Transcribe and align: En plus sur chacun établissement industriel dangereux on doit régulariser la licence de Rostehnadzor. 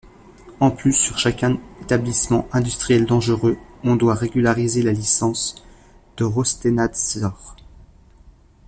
En 0.59 0.71
plus 0.71 0.93
sur 0.93 1.19
chacun 1.19 1.59
établissement 1.83 2.47
industriel 2.53 3.05
dangereux 3.05 3.59
on 3.83 3.95
doit 3.95 4.15
régulariser 4.15 4.81
la 4.81 4.93
licence 4.93 5.63
de 6.17 6.23
Rostehnadzor. 6.23 7.55